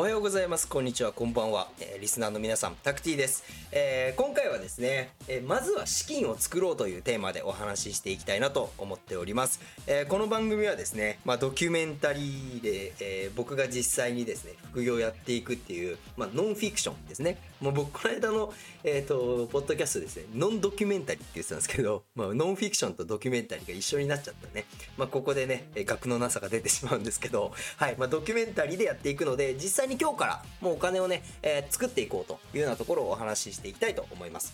[0.00, 0.66] おはようございます。
[0.66, 1.12] こんにちは。
[1.12, 1.68] こんばんは。
[1.78, 3.44] えーリスナーの皆さん、タクティです。
[3.70, 9.60] えー今回はですね、えーまずは資金を作ろうというテーマでお話ししていきたいなと思っております。
[9.86, 17.36] えーこの番組はですね、まあ、ドキュメンタリーで、えー僕が実際にですね、副業をやっていくっていう、まあ、ノンフィクションですね。
[17.60, 18.52] もう僕、この間の、
[18.84, 24.64] えっ、と、ポッドキャストですね、ノンドキュメンタリーって言ってたんですけど、 まあ、ノンフィクションとドキュメンタリーが一緒になっちゃったね。
[24.96, 34.52] まあ、ここでね、額のなさが出てしまうんですけど、 はい、まあ、ドキュメンタリーでやっていくので、実際に今日からもうお金をね、えー作っていこうというようなところをお話ししていきたいと思います。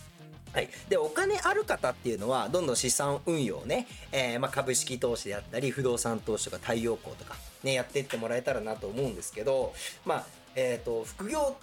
[0.53, 9.75] はい、でお金ある方っていうのはどんどん資産運用ね、えーまあ、株式投資であったり不動産投資とか太陽光とか、ね、やっていってもらえたらなと思うんですけど、
[10.06, 11.56] まあえー、と副業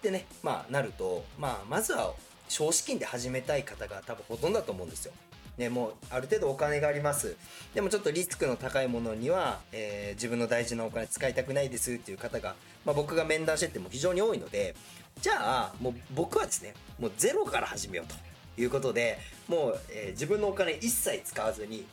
[0.00, 2.14] ってね、まあ、なると、まあ、まずは
[2.48, 5.12] 少資金で始めたい方が多分ほとんどだと思うんですよ。
[5.58, 7.36] ね、もうある程度お金があります
[7.74, 12.54] でもちょっとリスクの高いものには、えー自分の大事なお金使いたくないですっていう方が、
[12.86, 14.74] まあ、僕が面談してても非常に多いので
[15.20, 21.84] じゃあもう僕はですねもうゼロから始めようということでもう、えー自分のお金一切使わずに、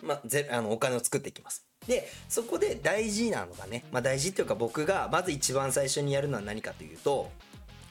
[0.00, 1.71] まあ、ぜあのお金を作っていきます。
[1.86, 7.30] でそこで大事なのがね、まあ、大事っていうか僕がまず一番最初にやるのは何かというと、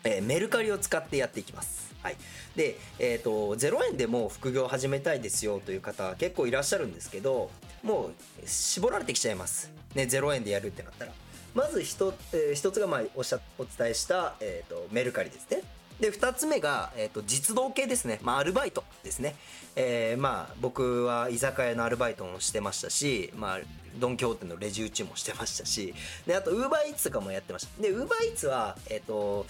[0.03, 1.93] えーメルカリを使ってやっていきます。
[2.01, 2.15] はい、
[2.55, 7.51] で、えー、と0円でも副業を始めたいですよという方結構いらっしゃるんですけど
[7.83, 11.11] もう絞られてきちゃいます、ね、0円でやるってなったら。
[11.53, 15.61] まず一,、えー一つがまあおっしゃお伝えした、えー、とメルカリですね。
[16.01, 19.35] で2つ目が、えー、と実動系ですね、まあ、アルバイトですね、
[19.75, 23.59] えーまあ僕は居酒屋のアルバイトもしてましたし、まあ、
[23.99, 25.93] ドン・キホーテのレジ打ちもしてましたし
[26.25, 27.81] であとウーバーイーツとかもやってました。
[27.81, 29.45] でウーバーイーツはえっ、と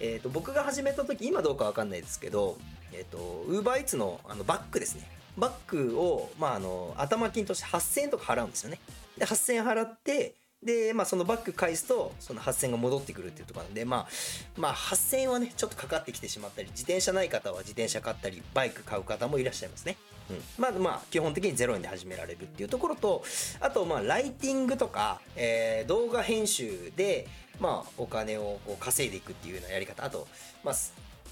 [0.00, 2.56] えー、と僕が始めた時今どうかわかんないですけど
[2.92, 5.08] えっ、とウーバーイーツのあのバッグですね。
[5.36, 8.78] バッグを、まあ、あの頭金として8000円とか払うんですよね。
[9.18, 10.34] で8000円払って
[10.64, 14.08] で、まあ、そのバッグ返すとその8000が戻ってくるっていうとこなんで、まあ、
[14.56, 19.96] まあ8000はねちょっとかかってきてしまったり自転車ない方は自転車買ったりバイク買う方もいらっしゃいますね、
[20.30, 23.22] うん、まあまあ基本的に0円で始められるっていうところと
[23.60, 27.26] あとまあライティングとか、えー動画編集で
[27.60, 30.26] まあお金をこう稼いでいくっていうようなやり方あと
[30.64, 30.74] まあ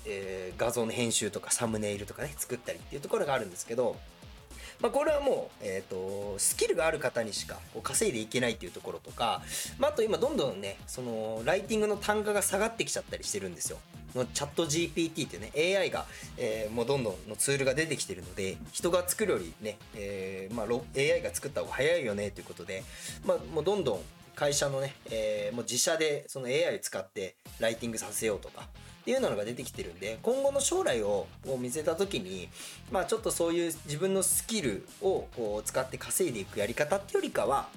[0.04, 3.96] えー画像の編集とかサムネイルとかね作ったりっていうところがあるんですけど
[4.80, 9.42] まあ、これはもう、えー、とスキルがある方にしかこう稼いでいけないっていうところとか、
[9.78, 13.78] まあ、あと今どんどんねそのライティングの単価が下がってきちゃったりしてるんですよ。
[14.14, 16.06] のチャット GPT ってね AI が、
[16.36, 22.84] えーもうどんどんのツールが出てきてるので人が作るよりね、えーまあ、AI が作った方が早いよねということで、
[23.26, 24.00] まあ、もうどんどん
[24.34, 28.62] 会社のね、えーもう自社でその AI 使ってライティングさせようとか
[29.02, 32.48] っていうのが出てきてるんで今後の将来をを見せた時に
[32.90, 37.68] まあちょっとそういう自分のスキルをこう使って稼いでいくやり方ってよりかは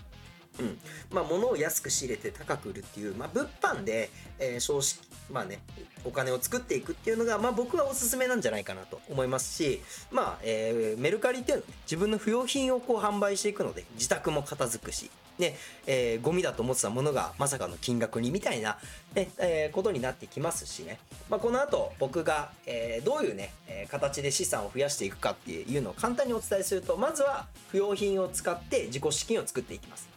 [0.60, 0.78] うん
[1.12, 5.60] まあ、物を安く仕入れて高く売るっていう、まあ、物販で、えー少子まあね、
[6.06, 18.78] お金を作っていくっていうのが、まあ、僕はおすすめなんじゃないかなと思いますし、まあえーメルカリっていうのはね自分の不要品をこう販売していくので自宅も片付くし、ねえーゴミだと思ってたものがまさかの金額にみたいな、
[19.14, 30.10] ねえーことになってきますしね、まあ、この後僕が、えーどういうね、え形で資産を増やしていくかっていうのを簡単にお伝えするとまずは不要品を使って自己資金を作っていきます。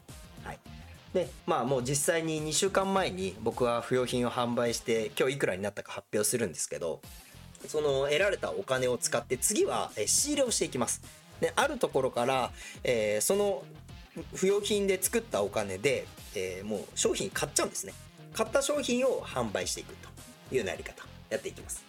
[0.44, 0.58] はい。
[1.12, 7.00] でまあもう実際に2週間前に僕は不用品を販売して今日いくらになったか発表するんですけど
[7.66, 11.02] その得られたお金を使って次は仕入れをしていきます。
[11.40, 12.50] であるところから、
[12.84, 13.64] えーその
[14.34, 17.92] 不用品で作ったお金で、えーもう商品買っちゃうんですね。
[18.34, 20.08] 買った商品を販売していくと
[20.52, 21.84] いうようなやり方やっていきます。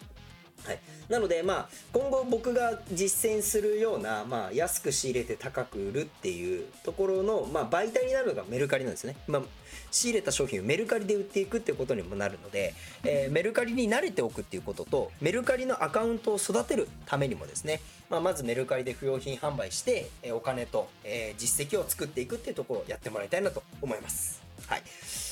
[0.64, 0.78] はい、
[1.08, 9.42] なのでまあ今後僕が実践するような、まあ、安く仕入れて高く売るっていうところの、まあ、媒体になるのがメルカリなんですね、まあ、
[9.90, 12.74] 仕入れた商品をメルカリで売っていくっていうことにもなるので、
[13.04, 17.80] えーメルカリに慣れておくっていうこととメルカリのアカウントを育てるためにもですね、
[18.10, 24.42] まあ、まずメルカリで不要品販売して、えお金と、えー実績を作っていくっていうところをやってもらいたいなと思います。
[24.66, 24.82] はい。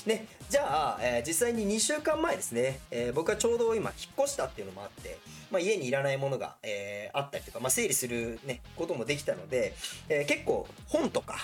[0.06, 5.18] ね、じゃあ、えー実際に2週間前ですね、えー僕はちょうど今引っ越したっていうのもあって、
[5.50, 9.74] まあ、家にいらないものが、えーあったりとか、まあ、整理する、ね、こともできたので、
[10.08, 11.36] え結構本とか、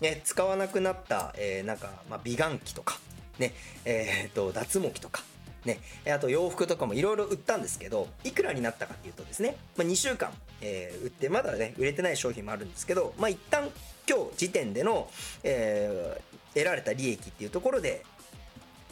[0.00, 2.98] ね、使わなくなった、え、なんか、まあ、美顔器とか、
[3.38, 3.52] ね、
[3.84, 5.22] え、っと、脱毛器とか、
[5.64, 10.30] ね、あと洋服とかもいろいろ売ったんですけど、いくらになったかっていうとですね、まあ、2週間、
[10.62, 13.68] えー、売って、まだね、売れてない商品もあるんですけど、まあ、一旦
[14.08, 15.10] 今日時点での、
[15.42, 18.04] えー、得られた利益っていうところで、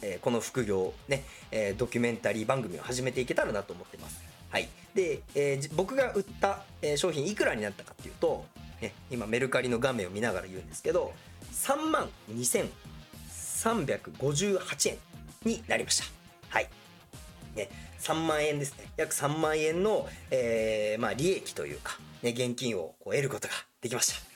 [0.01, 4.21] えー、この副業ね、えー、ドキュメンタリー番組を始めていけたらなと思ってます。
[4.49, 4.69] はい。
[4.95, 8.45] で、えー、僕が売った、えー、商品いくらになったかっていうと、
[8.81, 11.13] ね、今メルカリの画面を見ながら言うんですけど、
[11.53, 14.97] 3万2358円
[15.43, 16.05] になりました。
[16.49, 16.69] はい。
[17.55, 17.69] ね、
[17.99, 18.85] 3万円ですね。
[18.97, 24.28] 約3万円の、えー、まあ利益というか、ね、現金をこう得ることができました。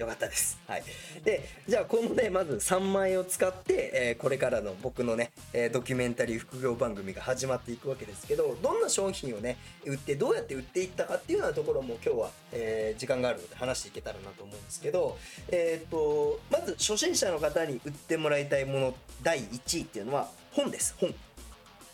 [0.00, 0.58] よかったです。
[0.66, 0.82] はい。
[1.24, 15.18] で、じゃあこのね、まず3万円を使って、えー、これからの僕のね、えー、ドキュメンタリー副業番組が始まっていくわけですけど、どんな商品をね、売って、どうやって売っていったかっていうようなところも今日は、えー、時間があるので話していけたらなと思うんですけど、
[15.50, 20.94] えっ、と、まず初心者の方に売ってもらいたいもの第1位っていうのは本です。
[20.98, 21.14] 本。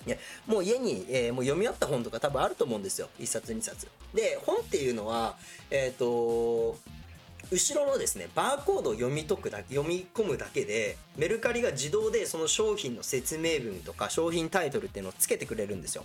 [0.06, 3.08] ね、もう家に、えー、もう読み終わった本とか多分あると思うんですよ。
[3.18, 3.88] 1冊2冊。
[4.14, 5.36] で、本っていうのは、
[5.70, 6.78] えっ、と、
[7.50, 16.04] 後ろのですね、バーコードを読み解くだけ、読み込むだけで、メルカリが自動でその商品の説明文とか商品タイトルっていうのをつけてくれるんですよ。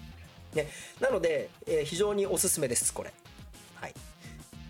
[0.54, 3.12] ね、なので、えー、非常におすすめです、これ。
[3.76, 3.94] はい。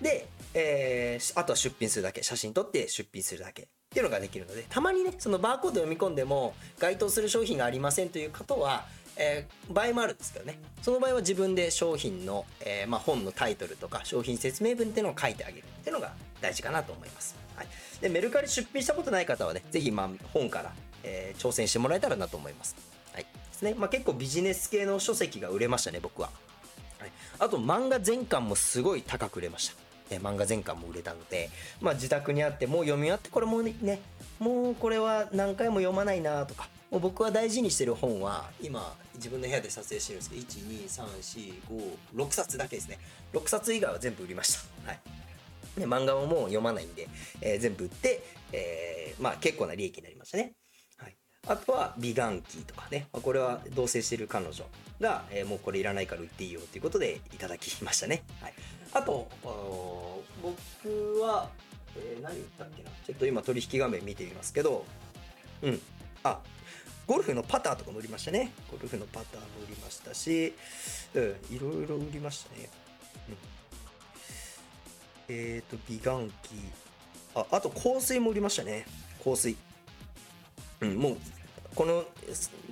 [0.01, 8.85] で、えー、あとは出品するだけ、写真撮って出品するだけっていうのができるので、たまにね、そのバーコード読み込んでも該当する商品がありませんという方は、
[9.17, 17.67] えー、場合もあるんですけどねその場合は自分で商品の、えー、まあ、本のタイトルとか商品説明文っていうのを書いてあげるっていうのが大事かなと思います、はい、
[18.01, 20.73] でメルカリ出品したことない方はね是非まあ本から、
[21.03, 22.75] えー、挑戦してもらえたらなと思います、
[23.13, 23.23] はい。
[23.23, 23.75] ですね。
[23.77, 26.29] まあ、結構ビジネス系の書籍が売れましたね僕は、
[26.99, 29.75] はい、あと漫画全巻もすごい高く売れました。
[30.11, 31.49] え漫画全巻も売れたので、
[31.79, 34.01] まあ、自宅にあってもう読み終わってこれもうね
[34.39, 40.41] もうこれは何回も読まないなとかもう僕は大事にしてる本は今自分の部屋で撮影してるんですけど
[42.17, 42.99] 12345 6冊だけですね。
[43.33, 44.89] 6冊以外は全部売りました。
[44.89, 44.99] はい。
[45.77, 47.07] で漫画ももう読まないんで、
[47.41, 50.53] えー、全部売って、えー、まあ結構な利益になりましたね。
[50.97, 51.15] はい。
[51.47, 53.07] あとは美顔器とかね。
[53.13, 54.65] まあこれは同棲してる彼女
[55.00, 58.23] が、えー、もうこれいらないから売っていいよということでいただきましたね。
[58.41, 58.53] はい。
[58.94, 59.27] あと
[60.41, 61.50] 僕は、
[61.95, 62.89] えー、何言ったっけな。
[63.06, 64.85] ちょっと今取引画面見てみますけど
[65.62, 65.81] うん。
[66.24, 66.39] あ
[67.07, 68.51] ゴルフのパターとかも売りましたね。
[68.71, 70.53] ゴルフのパターも売りましたし、
[71.13, 72.69] うん、いろいろ売りましたね。
[73.27, 73.35] うん、
[75.31, 76.31] えっ、ー、と、美顔器。
[77.35, 78.85] あ、あと香水も売りましたね。
[79.23, 79.55] 香水。
[80.81, 81.17] うん、もう、
[81.73, 82.03] この、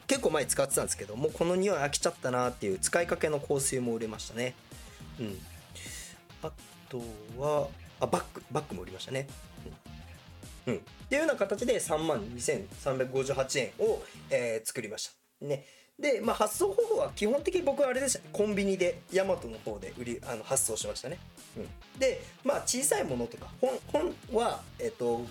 [0.07, 4.55] 結構前使ってたんですけど、もうこの匂い飽きちゃったなっていう使いかけの香水も売れましたね。
[5.19, 5.37] うん。
[6.43, 6.51] あ
[6.89, 7.01] と
[7.37, 7.69] は、
[8.01, 9.27] あ、バッグ、バッグも売りましたね。
[10.67, 10.75] うん。
[10.75, 15.45] っていうような形で3万2358円を、えー、作りました。
[15.45, 15.65] ね。
[15.99, 18.25] で、まあ、発送方法は基本的に僕はあれでしたね。
[18.31, 21.19] コンビニで、ヤマトの方で売り、あの、発送しましたね。
[21.57, 21.99] うん。
[21.99, 25.25] で、まあ、小さいものとか、本、本は、えっ、と、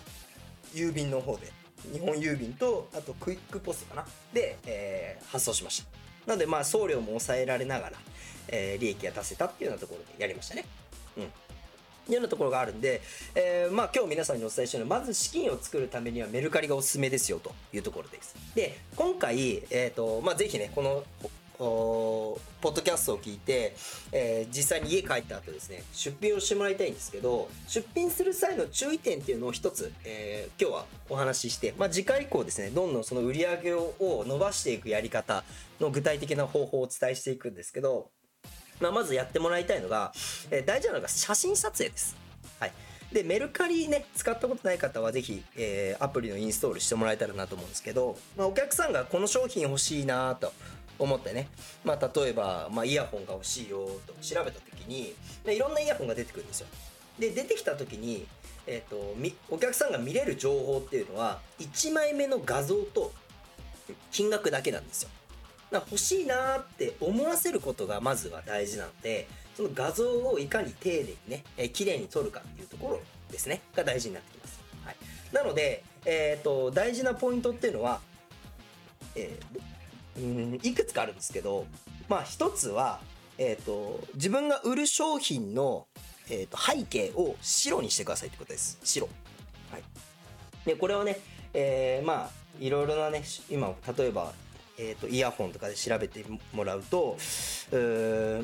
[0.74, 1.50] 郵便の方で、
[1.92, 4.06] 日本郵便と、あとクイックポストかな。
[4.34, 5.88] で、えー、発送しました。
[6.26, 7.96] なので、まあ、送料も抑えられながら、
[8.48, 10.66] えー、利益が出せたっていうようなところでやりましたね。
[11.16, 11.32] うん。
[12.08, 13.00] いうようなところがあるんで、
[13.34, 18.34] えー、まあ今日皆さんにお伝えしたのはまず資金を作るためにはメルカリがおすすめですよというところです。
[18.54, 21.04] で今回、えーとまあ、ぜひねこの
[21.58, 23.74] ポッドキャストを聞いて、
[24.12, 35.42] えー、実際に家帰った後ですね出品をしてもらいたいんですけど出品する際の注意点っていうのを一つ、えー、今日はお話しして、まあ、次回以降ですねどんどんその売り上げを伸ばしていくやり方
[35.80, 38.10] の具体的な方法をお伝えしていくんですけど
[38.80, 40.12] まあ、まずやってもらいたいのが、
[40.50, 42.16] えー、大事なのが写真撮影です。
[42.60, 42.72] はい。
[43.12, 50.52] で、メルカリね、使ったことない方はぜひ、えー、アプリのインストールしてもらえたらなと思うんですけど、まあ、お客さんがこの商品欲しいなと
[50.98, 51.48] 思ってね、
[51.84, 55.14] まあ、例えば、まあ、イヤホンが欲しいよと調べた時に、
[55.46, 56.66] いろんなイヤホンが出てくるんですよ。
[57.18, 58.26] で、出てきた時に、
[58.66, 59.16] えっ、ー、と、
[59.50, 63.12] お客さんが見れる情報っていうのは、1枚目の画像と
[64.12, 65.10] 金額だけなんですよ。
[65.72, 74.60] 欲しいなって思わせることがまずは大事なので、その画像をいかに丁寧にね、えー、綺麗に撮るかっていうところですね、が大事になってきます。
[74.84, 74.96] はい。
[75.32, 78.00] なので、えっ、ー、と、大事なポイントっていうのは、
[79.14, 81.66] えー、うんいくつかあるんですけど、
[82.08, 83.00] まあ一つは、
[83.36, 85.86] えっ、ー、と、自分が売る商品の、
[86.30, 88.78] えーと、背景を白にしてくださいってことです。
[88.82, 89.08] 白。
[89.70, 89.82] はい。
[90.64, 91.18] で、これはね、
[91.54, 94.32] えー、まあ、いろいろなね、今、例えば、
[94.78, 97.16] えーと、イヤホンとかで調べてもらうと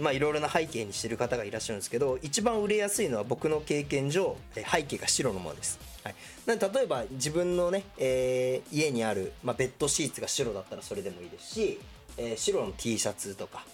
[0.00, 5.78] まあいろいろな背景にしてる方がいらっしゃるんですけど一番売れやすいのは僕の経験上背景が白のものです。
[6.02, 6.14] はい、
[6.44, 11.80] な例えば自分のね、えー、家にある、まあ、ベッドシーツが白だったらそれでもいいですし、
[12.18, 13.64] えー、白の T シャツとか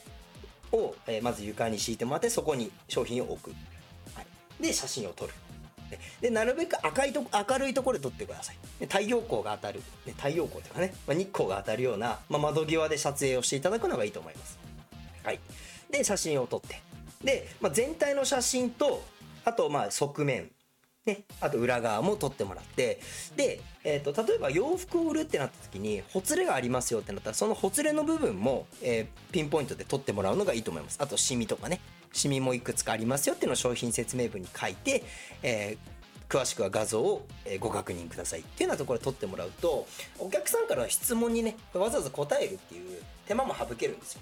[0.70, 3.50] を、えー、まず床に敷いてもらってそこに商品を置く、
[4.14, 5.32] はい、で写真を撮る。
[6.20, 8.56] でなるべく赤いと明るいところで撮ってください。
[8.80, 9.82] 太陽光が当たる。
[10.06, 14.58] で太陽光というかね、まあ、日光が当たるような、まあ、窓際で撮影をしていただくのがいいと思います。
[15.24, 15.40] はい。
[15.90, 16.80] で写真を撮って。
[17.24, 19.02] で、まあ、全体の写真と
[19.44, 20.50] あとまあ側面。
[21.06, 23.00] ね、あと裏側も取ってもらって。
[23.34, 30.98] で、えーと、例えば洋服を売るってなった時にほつれがありますよってなったらそのほつれの部分も、えー、ピンポイントで取ってもらうのがいいと思います。
[31.00, 31.80] あとシミとかね。
[32.12, 35.04] シミもいくつかありますよっていうのを商品説明文に書いて、
[35.42, 37.26] えー、詳しくは画像を
[37.58, 39.86] ご確認くださいっていうようなところで取ってもらうと
[40.18, 44.20] お客さんから質問にねわざわざ答えるっていう手間も省けるんですよ。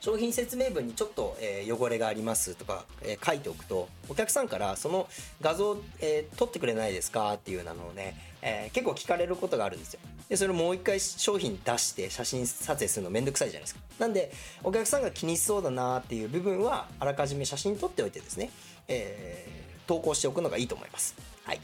[0.00, 5.08] 商品説明文にちょっと、え、汚れがありますとか、え、書いておくとお客さんからその
[5.40, 10.00] 画像、えー、撮ってくれないですかっていうようなのをね、え結構聞かれることがあるんですよ。
[10.28, 13.80] でそれもう一回商品出して写真撮影するのめんどくさいじゃないですか。
[13.98, 18.50] なんでお客さんが気にしそうだなっていう部分はあらかじめ写真撮っておいてですね、
[18.88, 19.46] え
[19.86, 21.14] 投稿しておくのがいいと思います。
[21.44, 21.60] はい。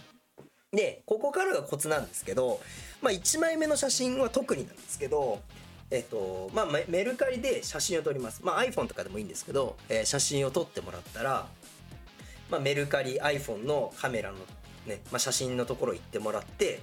[0.72, 2.60] でここからがコツなんですけど、
[3.02, 5.40] まあ、1枚目の写真は特になんですけど
[5.90, 11.48] えっとまあ、メルカリで写真を撮ります、まあ、iPhone とかでもいいんですけど、えー、写真を撮ってもらったら、
[12.48, 14.38] まあ、メルカリ iPhone のカメラの、
[14.86, 16.80] ねまあ、写真のところ行ってもらって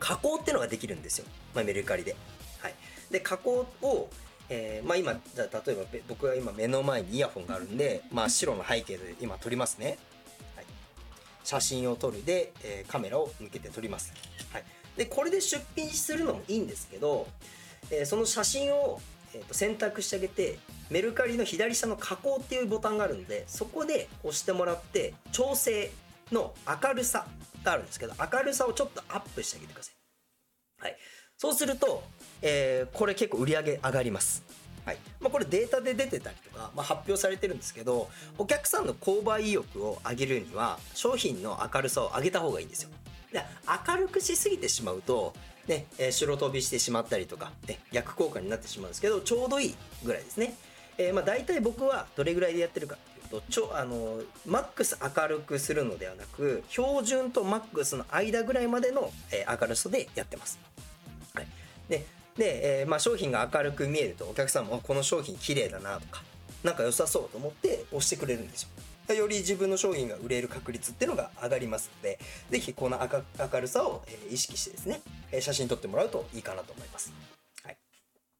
[0.00, 2.16] 加工っていうのができるんですよ、まあ、メルカリで。
[2.60, 2.74] はい、
[3.10, 4.10] で加工を
[4.52, 9.96] えー、まあ今じゃあ例えば僕が今目の前にイヤホンがあるんで、まあ、白の背景で今撮りますね、
[10.56, 10.64] はい、
[11.44, 14.12] 写真を撮るで、えー、カメラを向けて撮ります、
[14.52, 14.64] はい、
[14.96, 17.28] でこれで出品するのもいいんですけど
[17.90, 19.00] えー、その写真を、
[19.34, 20.58] えー、と選択してあげて
[20.90, 25.90] メルカリの左下の加工っていうボタンがあるのでそこで押してもらって調整
[26.32, 27.26] の明るさ
[27.62, 30.96] があるんですけど明るさをちょっとアップしてあげてください、はい、
[31.36, 32.02] そうすると、
[32.42, 34.42] えー、これ結構売り上げ上がります。
[34.84, 34.98] はい。
[35.20, 38.08] まあ、これデータで出てたりとか、まあ、発表されてるんですけど
[38.38, 42.90] お客さんの購買意欲を上げるには商品の明るさを上げた方がいいんですよ。
[43.32, 43.42] で
[43.88, 45.34] 明るくしすぎてしまうと
[45.66, 50.54] ね、えー、白飛びしてしまったりとか、ね、逆効果になってしまうんですけどちょうどいいぐらいですね、
[50.98, 52.96] えー、まあ大体僕はどれぐらいでやってるか。
[53.30, 60.58] とちょあのマックス明るくするのではなく標準とマックスの間ぐらいまでの、えー、明るさでやってます、
[61.34, 61.46] はい、
[61.88, 62.04] で
[62.36, 66.22] で、えーまあ、商品が明るく見えるとお客さんもこの商品綺麗だなとか
[66.62, 68.68] なんか良さそうと思って押してくれるんですよ。
[69.14, 72.18] より自分の商品が売れる確率っていうのが上がりますので、
[72.50, 75.00] ぜひこの明るさをえ意識してですね、
[75.40, 77.12] 写真撮ってもらうといいかなと思います。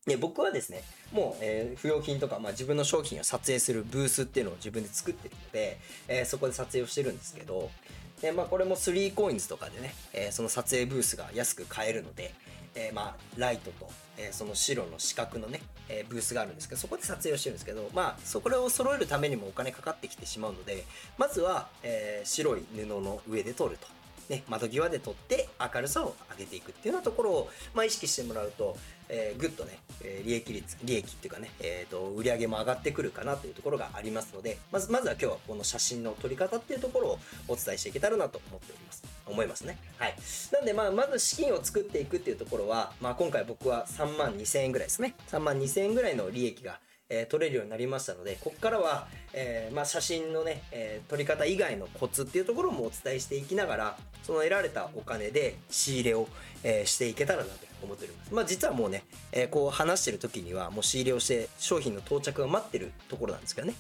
[0.07, 5.79] で僕はですね、もう、えー、不用品とか、まあ、自分の商品を撮影するブースっていうのを自分で作ってるので、
[6.09, 7.71] えー、そこで撮影をしてるんですけど、
[8.23, 12.35] でまあ、これも 3coins とかでね、えー、その撮影ブースが安く買えるので、
[12.75, 20.85] え、まあライトと、え、その白の四角のね、え、ブースがあるんですけどそこで撮影をしてるんですけどまあそこを揃えるためにもお金かかってきてしまうので
[21.19, 24.00] まずは、え白い布の上で撮ると。
[24.31, 28.77] ね、窓際で撮って明るさを上げていくっていうようなところを、まあ、意識してもらうと、
[29.09, 37.19] えー、ぐっとね、えー、利益率、利益っていうかね、えーと、売り上げも上がってくるかなというところがありますので、まず、まずは今日はこの写真の撮り方っていうところを
[37.49, 39.03] お伝えしていけたらなと思っております。
[39.27, 39.79] 思いますね。
[39.99, 40.15] はい。
[40.53, 45.17] なんで、まあ、まず資金を作っていくっていうところは、まあ、今回僕は3万2000円ぐらいですね。
[45.29, 46.79] 3万2000円ぐらいの利益が
[47.11, 56.29] えー、撮れるようになりましたので、ここからは、えー、まあ、写真のね、えー、撮り方以外のコツっていうところもお伝えしていきながら、その得られたお金で仕入れを、
[56.63, 57.51] えしていけたらなと
[57.83, 58.35] 思っております。
[58.35, 63.75] まあ、実はもうね、えこう話してる時にはもう仕入れをして商品の到着が待ってるところなんですけどね。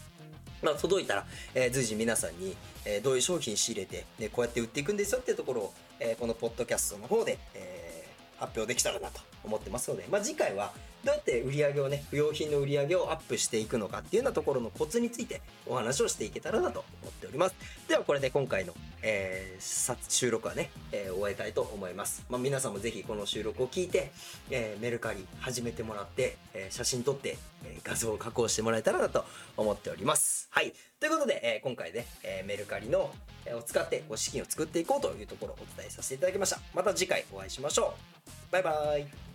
[0.62, 8.04] まあ、届いたら、えー、随時皆さんに、えー、どういう商品仕入れて、ね、こうやって売っていくんですよっていうところを、えー、このポッドキャストの方で、え、
[8.40, 10.72] 発表できたらなと思ってますので、まあ、次回は
[11.04, 17.54] どうやって売り上げをね、不用品の売り上げをアップしていくのかっていうようなところのコツについてお話をしていけたらなと思っております。
[17.88, 22.24] ではこれで今回の、えー、収録はね、えー、終えたいと思います。
[22.28, 24.12] まあ、皆さんもぜひこの収録を聞いて、
[24.50, 29.24] えー、メルカリ始めてもらって、えー、写真撮って、えー、画像を加工してもらえたらなと
[29.56, 30.48] 思っております。
[30.50, 30.74] はい。
[30.98, 33.10] ということで、えー、今回ね、えー、メルカリの、
[33.46, 36.60] えー、を使って資金を作っていこうというところをお伝えさせていただきました。
[36.74, 37.94] また次回お会いしましょ
[38.28, 38.52] う。
[38.52, 39.29] バイバーイ。